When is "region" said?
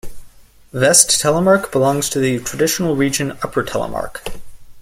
2.95-3.33